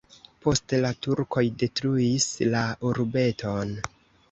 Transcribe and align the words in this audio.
Poste 0.45 0.79
la 0.85 0.89
turkoj 1.07 1.43
detruis 1.65 2.27
la 2.57 2.65
urbeton. 2.95 3.79